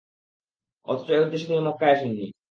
অথচ 0.87 1.07
এ 1.09 1.17
উদ্দেশে 1.23 1.45
তিনি 1.47 1.61
মক্কায় 1.67 1.93
আসেননি। 1.95 2.25